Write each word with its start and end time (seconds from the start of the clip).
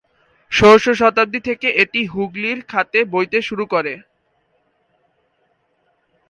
ষোড়শ 0.51 0.85
শতাব্দী 1.01 1.39
থেকে 1.47 1.67
এটি 1.83 2.01
হুগলির 2.13 2.59
খাতে 2.69 2.99
বইতে 3.13 3.39
শুরু 3.47 3.65
করে। 3.73 3.93